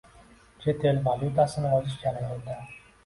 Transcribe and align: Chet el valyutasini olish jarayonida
Chet 0.63 0.87
el 0.91 0.97
valyutasini 1.09 1.75
olish 1.81 1.99
jarayonida 2.07 2.57